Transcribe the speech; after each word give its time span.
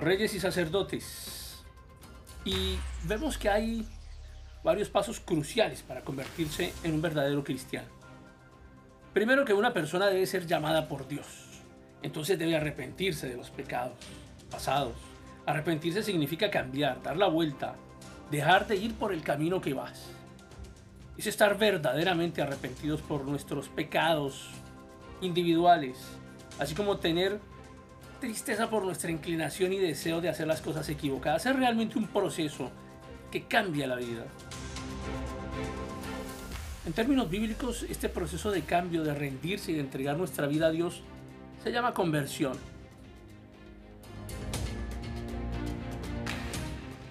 reyes 0.00 0.34
y 0.34 0.40
sacerdotes. 0.40 1.62
Y 2.44 2.78
vemos 3.04 3.36
que 3.36 3.50
hay 3.50 3.86
varios 4.64 4.88
pasos 4.88 5.20
cruciales 5.20 5.82
para 5.82 6.02
convertirse 6.02 6.72
en 6.82 6.94
un 6.94 7.02
verdadero 7.02 7.44
cristiano. 7.44 7.88
Primero 9.12 9.44
que 9.44 9.52
una 9.52 9.72
persona 9.72 10.06
debe 10.06 10.26
ser 10.26 10.46
llamada 10.46 10.88
por 10.88 11.06
Dios. 11.06 11.26
Entonces 12.02 12.38
debe 12.38 12.56
arrepentirse 12.56 13.28
de 13.28 13.36
los 13.36 13.50
pecados 13.50 13.98
pasados. 14.50 14.94
Arrepentirse 15.46 16.02
significa 16.02 16.50
cambiar, 16.50 17.02
dar 17.02 17.16
la 17.16 17.28
vuelta, 17.28 17.74
dejar 18.30 18.66
de 18.66 18.76
ir 18.76 18.94
por 18.94 19.12
el 19.12 19.22
camino 19.22 19.60
que 19.60 19.74
vas. 19.74 20.10
Es 21.18 21.26
estar 21.26 21.58
verdaderamente 21.58 22.40
arrepentidos 22.40 23.02
por 23.02 23.24
nuestros 23.24 23.68
pecados 23.68 24.48
individuales, 25.20 25.98
así 26.58 26.74
como 26.74 26.98
tener 26.98 27.40
tristeza 28.20 28.70
por 28.70 28.84
nuestra 28.84 29.10
inclinación 29.10 29.72
y 29.72 29.78
deseo 29.78 30.20
de 30.20 30.28
hacer 30.28 30.46
las 30.46 30.60
cosas 30.60 30.88
equivocadas. 30.88 31.46
Es 31.46 31.56
realmente 31.56 31.98
un 31.98 32.06
proceso 32.06 32.70
que 33.32 33.44
cambia 33.44 33.86
la 33.86 33.96
vida. 33.96 34.24
En 36.86 36.92
términos 36.92 37.28
bíblicos, 37.28 37.84
este 37.88 38.08
proceso 38.08 38.50
de 38.50 38.62
cambio, 38.62 39.02
de 39.02 39.14
rendirse 39.14 39.72
y 39.72 39.74
de 39.74 39.80
entregar 39.80 40.16
nuestra 40.16 40.46
vida 40.46 40.66
a 40.66 40.70
Dios, 40.70 41.02
se 41.62 41.72
llama 41.72 41.94
conversión. 41.94 42.52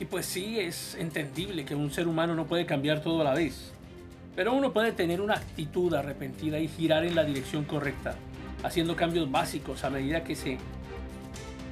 Y 0.00 0.04
pues 0.04 0.26
sí, 0.26 0.58
es 0.58 0.96
entendible 0.96 1.64
que 1.64 1.74
un 1.74 1.90
ser 1.92 2.08
humano 2.08 2.34
no 2.34 2.46
puede 2.46 2.66
cambiar 2.66 3.02
todo 3.02 3.20
a 3.20 3.24
la 3.24 3.34
vez. 3.34 3.72
Pero 4.34 4.52
uno 4.52 4.72
puede 4.72 4.92
tener 4.92 5.20
una 5.20 5.34
actitud 5.34 5.92
arrepentida 5.94 6.58
y 6.58 6.66
girar 6.66 7.04
en 7.04 7.14
la 7.14 7.24
dirección 7.24 7.64
correcta, 7.64 8.16
haciendo 8.64 8.96
cambios 8.96 9.30
básicos 9.30 9.84
a 9.84 9.90
medida 9.90 10.24
que 10.24 10.34
se 10.34 10.58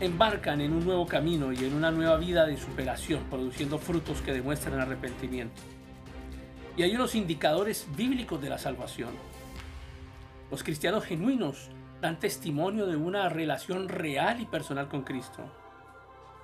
embarcan 0.00 0.60
en 0.60 0.72
un 0.72 0.84
nuevo 0.84 1.06
camino 1.06 1.52
y 1.52 1.64
en 1.64 1.74
una 1.74 1.90
nueva 1.90 2.16
vida 2.16 2.46
de 2.46 2.56
superación, 2.56 3.22
produciendo 3.30 3.78
frutos 3.78 4.20
que 4.20 4.32
demuestran 4.32 4.80
arrepentimiento. 4.80 5.62
Y 6.76 6.82
hay 6.82 6.94
unos 6.94 7.14
indicadores 7.14 7.86
bíblicos 7.96 8.40
de 8.40 8.50
la 8.50 8.58
salvación. 8.58 9.10
Los 10.50 10.62
cristianos 10.62 11.04
genuinos 11.04 11.70
dan 12.00 12.18
testimonio 12.18 12.86
de 12.86 12.96
una 12.96 13.28
relación 13.28 13.88
real 13.88 14.40
y 14.40 14.46
personal 14.46 14.88
con 14.88 15.02
Cristo. 15.02 15.42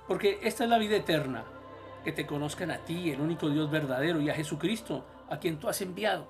Porque 0.07 0.39
esta 0.41 0.63
es 0.63 0.69
la 0.69 0.77
vida 0.77 0.95
eterna, 0.95 1.43
que 2.03 2.11
te 2.11 2.25
conozcan 2.25 2.71
a 2.71 2.79
ti, 2.79 3.11
el 3.11 3.21
único 3.21 3.49
Dios 3.49 3.69
verdadero, 3.69 4.21
y 4.21 4.29
a 4.29 4.33
Jesucristo, 4.33 5.05
a 5.29 5.39
quien 5.39 5.59
tú 5.59 5.67
has 5.67 5.81
enviado. 5.81 6.27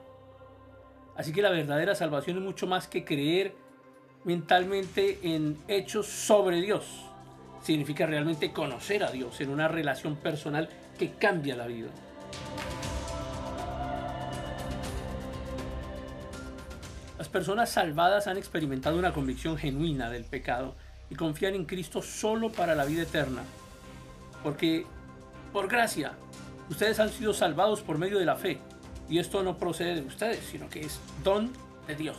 Así 1.16 1.32
que 1.32 1.42
la 1.42 1.50
verdadera 1.50 1.96
salvación 1.96 2.38
es 2.38 2.44
mucho 2.44 2.68
más 2.68 2.88
que 2.88 3.06
creer 3.06 3.56
mentalmente 4.24 5.20
en 5.24 5.58
hechos 5.68 6.08
sobre 6.08 6.62
Dios. 6.62 7.11
Significa 7.62 8.06
realmente 8.06 8.52
conocer 8.52 9.04
a 9.04 9.12
Dios 9.12 9.40
en 9.42 9.50
una 9.50 9.68
relación 9.68 10.16
personal 10.16 10.70
que 10.98 11.12
cambia 11.12 11.56
la 11.56 11.68
vida. 11.68 11.90
Las 17.18 17.30
personas 17.30 17.70
salvadas 17.70 18.26
han 18.26 18.38
experimentado 18.38 18.98
una 18.98 19.14
convicción 19.14 19.56
genuina 19.58 20.10
del 20.10 20.24
pecado 20.24 20.76
y 21.12 21.16
confían 21.16 21.54
en 21.54 21.66
Cristo 21.66 22.02
solo 22.02 22.52
para 22.52 22.74
la 22.74 22.86
vida 22.86 23.04
eterna. 23.04 23.44
Porque, 24.44 24.88
por 25.54 25.68
gracia, 25.68 26.14
ustedes 26.70 27.00
han 27.00 27.10
sido 27.10 27.34
salvados 27.34 27.82
por 27.82 28.00
medio 28.00 28.18
de 28.18 28.26
la 28.26 28.38
fe. 28.38 28.60
Y 29.08 29.20
esto 29.20 29.44
no 29.44 29.58
procede 29.58 29.96
de 29.96 30.08
ustedes, 30.08 30.40
sino 30.46 30.68
que 30.68 30.80
es 30.80 31.00
don 31.24 31.52
de 31.86 31.96
Dios. 31.96 32.18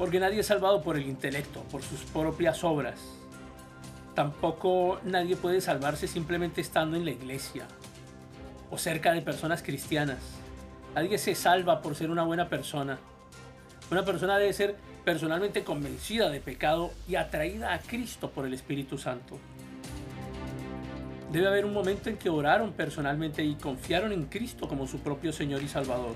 Porque 0.00 0.18
nadie 0.18 0.40
es 0.40 0.46
salvado 0.46 0.80
por 0.80 0.96
el 0.96 1.06
intelecto, 1.06 1.60
por 1.64 1.82
sus 1.82 2.00
propias 2.04 2.64
obras. 2.64 2.98
Tampoco 4.14 4.98
nadie 5.04 5.36
puede 5.36 5.60
salvarse 5.60 6.08
simplemente 6.08 6.62
estando 6.62 6.96
en 6.96 7.04
la 7.04 7.10
iglesia 7.10 7.66
o 8.70 8.78
cerca 8.78 9.12
de 9.12 9.20
personas 9.20 9.62
cristianas. 9.62 10.16
Nadie 10.94 11.18
se 11.18 11.34
salva 11.34 11.82
por 11.82 11.96
ser 11.96 12.10
una 12.10 12.22
buena 12.22 12.48
persona. 12.48 12.98
Una 13.90 14.02
persona 14.02 14.38
debe 14.38 14.54
ser 14.54 14.74
personalmente 15.04 15.64
convencida 15.64 16.30
de 16.30 16.40
pecado 16.40 16.92
y 17.06 17.16
atraída 17.16 17.74
a 17.74 17.80
Cristo 17.80 18.30
por 18.30 18.46
el 18.46 18.54
Espíritu 18.54 18.96
Santo. 18.96 19.38
Debe 21.30 21.46
haber 21.46 21.66
un 21.66 21.74
momento 21.74 22.08
en 22.08 22.16
que 22.16 22.30
oraron 22.30 22.72
personalmente 22.72 23.44
y 23.44 23.54
confiaron 23.56 24.12
en 24.12 24.24
Cristo 24.24 24.66
como 24.66 24.86
su 24.86 25.00
propio 25.00 25.30
Señor 25.30 25.62
y 25.62 25.68
Salvador. 25.68 26.14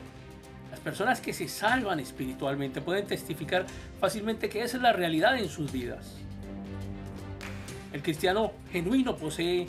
Las 0.74 0.80
personas 0.80 1.20
que 1.20 1.32
se 1.32 1.46
salvan 1.46 2.00
espiritualmente 2.00 2.80
pueden 2.80 3.06
testificar 3.06 3.64
fácilmente 4.00 4.48
que 4.48 4.64
esa 4.64 4.76
es 4.76 4.82
la 4.82 4.92
realidad 4.92 5.38
en 5.38 5.48
sus 5.48 5.70
vidas. 5.70 6.16
El 7.92 8.02
cristiano 8.02 8.50
genuino 8.72 9.14
posee 9.14 9.68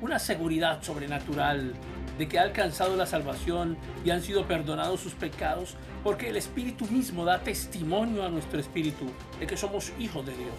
una 0.00 0.20
seguridad 0.20 0.80
sobrenatural 0.80 1.74
de 2.16 2.28
que 2.28 2.38
ha 2.38 2.42
alcanzado 2.42 2.94
la 2.94 3.04
salvación 3.04 3.76
y 4.04 4.10
han 4.10 4.22
sido 4.22 4.46
perdonados 4.46 5.00
sus 5.00 5.14
pecados 5.14 5.74
porque 6.04 6.28
el 6.28 6.36
Espíritu 6.36 6.86
mismo 6.86 7.24
da 7.24 7.40
testimonio 7.40 8.24
a 8.24 8.28
nuestro 8.28 8.60
espíritu 8.60 9.06
de 9.40 9.48
que 9.48 9.56
somos 9.56 9.92
hijos 9.98 10.24
de 10.24 10.36
Dios 10.36 10.54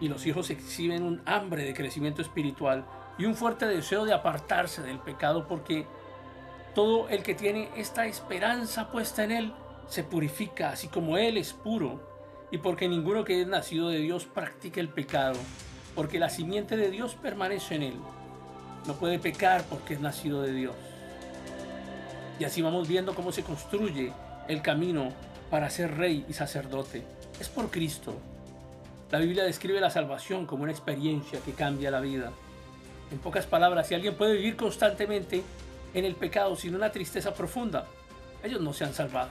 y 0.00 0.08
los 0.08 0.26
hijos 0.26 0.50
exhiben 0.50 1.04
un 1.04 1.22
hambre 1.24 1.62
de 1.62 1.72
crecimiento 1.72 2.20
espiritual 2.20 2.84
y 3.18 3.24
un 3.24 3.36
fuerte 3.36 3.66
deseo 3.66 4.04
de 4.04 4.12
apartarse 4.12 4.82
del 4.82 4.98
pecado 4.98 5.46
porque 5.46 5.86
todo 6.74 7.08
el 7.08 7.22
que 7.22 7.34
tiene 7.34 7.68
esta 7.76 8.06
esperanza 8.06 8.90
puesta 8.90 9.24
en 9.24 9.32
él 9.32 9.52
se 9.88 10.04
purifica, 10.04 10.70
así 10.70 10.88
como 10.88 11.18
él 11.18 11.36
es 11.36 11.52
puro, 11.52 12.00
y 12.50 12.58
porque 12.58 12.88
ninguno 12.88 13.24
que 13.24 13.40
es 13.40 13.46
nacido 13.46 13.88
de 13.88 13.98
Dios 13.98 14.24
practica 14.24 14.80
el 14.80 14.88
pecado, 14.88 15.38
porque 15.94 16.18
la 16.18 16.30
simiente 16.30 16.76
de 16.76 16.90
Dios 16.90 17.14
permanece 17.14 17.74
en 17.74 17.82
él. 17.82 17.96
No 18.86 18.94
puede 18.94 19.18
pecar 19.18 19.64
porque 19.68 19.94
es 19.94 20.00
nacido 20.00 20.42
de 20.42 20.52
Dios. 20.52 20.74
Y 22.38 22.44
así 22.44 22.62
vamos 22.62 22.88
viendo 22.88 23.14
cómo 23.14 23.32
se 23.32 23.42
construye 23.42 24.12
el 24.48 24.62
camino 24.62 25.10
para 25.50 25.70
ser 25.70 25.96
rey 25.96 26.24
y 26.28 26.32
sacerdote. 26.32 27.04
Es 27.38 27.48
por 27.48 27.70
Cristo, 27.70 28.14
la 29.12 29.18
Biblia 29.18 29.44
describe 29.44 29.78
la 29.78 29.90
salvación 29.90 30.46
como 30.46 30.62
una 30.62 30.72
experiencia 30.72 31.38
que 31.44 31.52
cambia 31.52 31.90
la 31.90 32.00
vida. 32.00 32.32
En 33.10 33.18
pocas 33.18 33.44
palabras, 33.44 33.86
si 33.86 33.94
alguien 33.94 34.14
puede 34.14 34.36
vivir 34.36 34.56
constantemente 34.56 35.42
en 35.94 36.04
el 36.04 36.14
pecado 36.14 36.56
sin 36.56 36.74
una 36.74 36.90
tristeza 36.90 37.34
profunda, 37.34 37.86
ellos 38.42 38.60
no 38.60 38.72
se 38.72 38.84
han 38.84 38.94
salvado. 38.94 39.30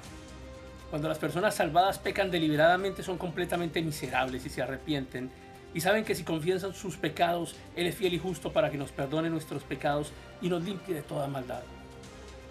Cuando 0.90 1.08
las 1.08 1.20
personas 1.20 1.56
salvadas 1.56 2.00
pecan 2.00 2.32
deliberadamente 2.32 3.04
son 3.04 3.18
completamente 3.18 3.82
miserables 3.82 4.46
y 4.46 4.50
se 4.50 4.62
arrepienten 4.62 5.32
y 5.74 5.80
saben 5.80 6.04
que 6.04 6.16
si 6.16 6.24
confiesan 6.24 6.74
sus 6.74 6.98
pecados, 6.98 7.56
Él 7.76 7.88
es 7.88 7.96
fiel 7.96 8.14
y 8.14 8.20
justo 8.20 8.52
para 8.52 8.70
que 8.70 8.78
nos 8.78 8.92
perdone 8.92 9.30
nuestros 9.30 9.64
pecados 9.64 10.12
y 10.42 10.50
nos 10.50 10.64
limpie 10.64 10.94
de 10.94 11.02
toda 11.02 11.28
maldad. 11.28 11.62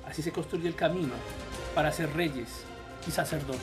Así 0.06 0.22
se 0.22 0.32
construye 0.32 0.69
el 0.69 0.75
camino 0.75 1.12
para 1.75 1.92
ser 1.92 2.12
reyes 2.15 2.65
y 3.06 3.10
sacerdotes. 3.10 3.60